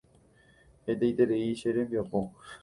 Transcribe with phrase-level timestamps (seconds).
[0.85, 2.21] Hetaiterei che rembiapo.